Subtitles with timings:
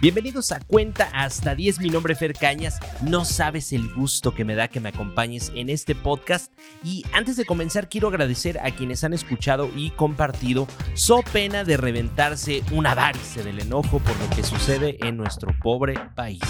[0.00, 2.80] Bienvenidos a Cuenta hasta 10, mi nombre es Fer Cañas.
[3.02, 6.50] No sabes el gusto que me da que me acompañes en este podcast.
[6.82, 10.66] Y antes de comenzar, quiero agradecer a quienes han escuchado y compartido.
[10.94, 15.96] So pena de reventarse una varice del enojo por lo que sucede en nuestro pobre
[16.16, 16.40] país.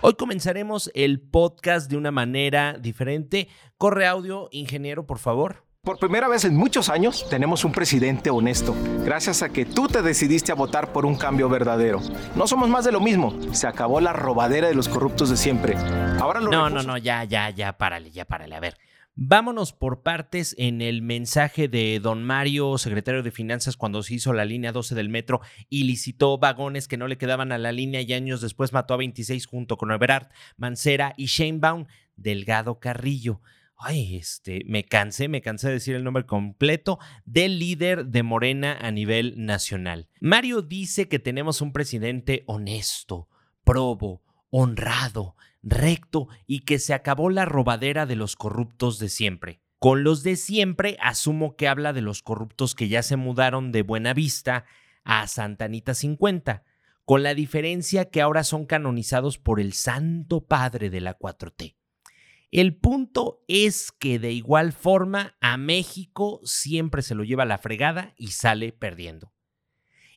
[0.00, 3.48] Hoy comenzaremos el podcast de una manera diferente.
[3.78, 5.71] Corre audio, ingeniero, por favor.
[5.84, 8.72] Por primera vez en muchos años tenemos un presidente honesto,
[9.04, 12.00] gracias a que tú te decidiste a votar por un cambio verdadero.
[12.36, 15.74] No somos más de lo mismo, se acabó la robadera de los corruptos de siempre.
[16.20, 18.54] Ahora lo No, no, no, ya, ya, ya, párale, ya, párale.
[18.54, 18.76] A ver,
[19.16, 24.32] vámonos por partes en el mensaje de don Mario, secretario de Finanzas, cuando se hizo
[24.32, 28.02] la línea 12 del metro y licitó vagones que no le quedaban a la línea
[28.02, 31.26] y años después mató a 26 junto con Everard, Mancera y
[31.58, 33.40] Baum, Delgado Carrillo
[33.82, 38.78] ay, este, me cansé, me cansé de decir el nombre completo del líder de Morena
[38.80, 40.08] a nivel nacional.
[40.20, 43.28] Mario dice que tenemos un presidente honesto,
[43.64, 49.60] probo, honrado, recto y que se acabó la robadera de los corruptos de siempre.
[49.78, 53.82] Con los de siempre asumo que habla de los corruptos que ya se mudaron de
[53.82, 54.64] Buena Vista
[55.02, 56.62] a Santanita 50,
[57.04, 61.74] con la diferencia que ahora son canonizados por el Santo Padre de la 4T.
[62.52, 68.12] El punto es que de igual forma a México siempre se lo lleva la fregada
[68.18, 69.32] y sale perdiendo.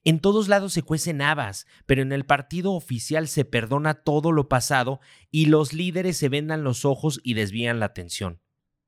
[0.04, 4.50] En todos lados se cuecen habas, pero en el partido oficial se perdona todo lo
[4.50, 5.00] pasado
[5.32, 8.42] y los líderes se vendan los ojos y desvían la atención.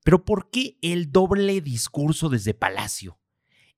[0.03, 3.17] Pero ¿por qué el doble discurso desde Palacio?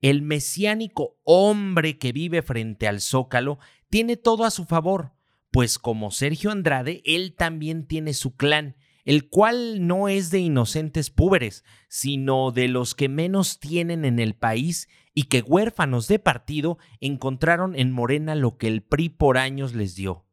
[0.01, 5.13] El mesiánico hombre que vive frente al zócalo tiene todo a su favor,
[5.51, 8.75] pues como Sergio Andrade, él también tiene su clan
[9.05, 14.35] el cual no es de inocentes púberes, sino de los que menos tienen en el
[14.35, 19.73] país y que huérfanos de partido encontraron en Morena lo que el PRI por años
[19.73, 20.25] les dio,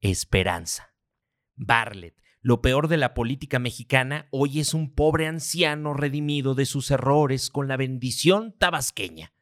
[0.00, 0.94] esperanza.
[1.56, 6.90] Barlet, lo peor de la política mexicana, hoy es un pobre anciano redimido de sus
[6.90, 9.32] errores con la bendición tabasqueña.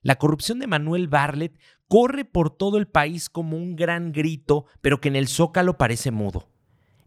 [0.00, 5.00] La corrupción de Manuel Barlet corre por todo el país como un gran grito, pero
[5.00, 6.53] que en el zócalo parece mudo.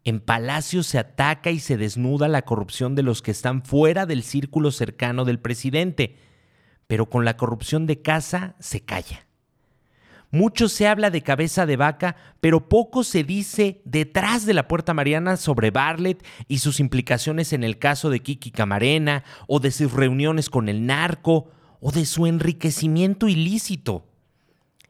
[0.08, 4.24] En Palacio se ataca y se desnuda la corrupción de los que están fuera del
[4.24, 6.16] círculo cercano del presidente,
[6.88, 9.28] pero con la corrupción de casa se calla.
[10.32, 14.94] Mucho se habla de cabeza de vaca, pero poco se dice detrás de la puerta
[14.94, 19.92] mariana sobre Bartlett y sus implicaciones en el caso de Kiki Camarena, o de sus
[19.92, 21.52] reuniones con el narco,
[21.82, 24.06] o de su enriquecimiento ilícito.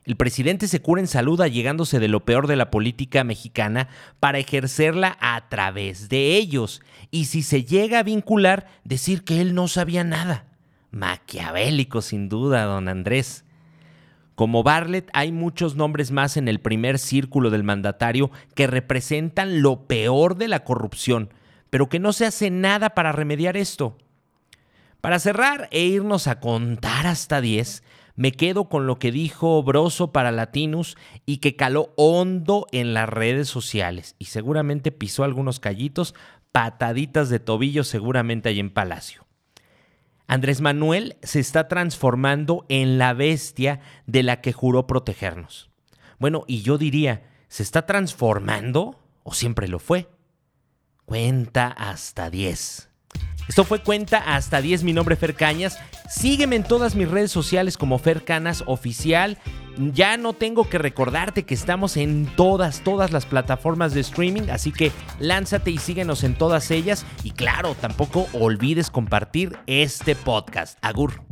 [0.07, 3.90] El presidente se cura en salud allegándose de lo peor de la política mexicana
[4.22, 6.81] para ejercerla a través de ellos.
[7.12, 10.45] Y si se llega a vincular, decir que él no sabía nada.
[10.91, 13.44] Maquiavélico, sin duda, don Andrés.
[14.35, 19.88] Como Bartlett, hay muchos nombres más en el primer círculo del mandatario que representan lo
[19.88, 21.34] peor de la corrupción,
[21.69, 23.97] pero que no se hace nada para remediar esto.
[25.01, 27.84] Para cerrar e irnos a contar hasta 10,
[28.17, 33.07] me quedo con lo que dijo Broso para Latinus y que caló hondo en las
[33.07, 36.16] redes sociales y seguramente pisó algunos callitos,
[36.51, 39.25] pataditas de tobillo seguramente ahí en Palacio.
[40.25, 45.69] Andrés Manuel se está transformando en la bestia de la que juró protegernos.
[46.17, 50.09] Bueno, y yo diría, ¿se está transformando o siempre lo fue?
[51.06, 52.89] Cuenta hasta 10.
[53.47, 55.80] Esto fue Cuenta hasta 10, mi nombre Fer Cañas.
[56.09, 59.38] Sígueme en todas mis redes sociales como Fer Canas Oficial.
[59.78, 64.72] Ya no tengo que recordarte que estamos en todas, todas las plataformas de streaming, así
[64.72, 67.06] que lánzate y síguenos en todas ellas.
[67.24, 70.78] Y claro, tampoco olvides compartir este podcast.
[70.81, 71.26] Agur.